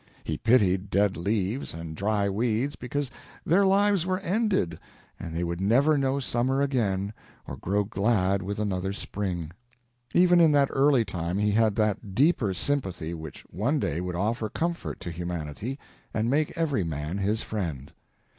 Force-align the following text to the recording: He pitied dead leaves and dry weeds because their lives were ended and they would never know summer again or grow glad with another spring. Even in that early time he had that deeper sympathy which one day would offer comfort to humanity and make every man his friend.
He 0.23 0.35
pitied 0.39 0.89
dead 0.89 1.15
leaves 1.15 1.75
and 1.75 1.95
dry 1.95 2.27
weeds 2.27 2.75
because 2.75 3.11
their 3.45 3.63
lives 3.67 4.03
were 4.03 4.17
ended 4.21 4.79
and 5.19 5.31
they 5.35 5.43
would 5.43 5.61
never 5.61 5.95
know 5.95 6.19
summer 6.19 6.59
again 6.59 7.13
or 7.47 7.55
grow 7.55 7.83
glad 7.83 8.41
with 8.41 8.57
another 8.57 8.93
spring. 8.93 9.51
Even 10.15 10.39
in 10.39 10.51
that 10.53 10.69
early 10.71 11.05
time 11.05 11.37
he 11.37 11.51
had 11.51 11.75
that 11.75 12.15
deeper 12.15 12.51
sympathy 12.51 13.13
which 13.13 13.43
one 13.51 13.77
day 13.77 14.01
would 14.01 14.15
offer 14.15 14.49
comfort 14.49 14.99
to 15.01 15.11
humanity 15.11 15.77
and 16.15 16.31
make 16.31 16.57
every 16.57 16.83
man 16.83 17.19
his 17.19 17.43
friend. 17.43 17.93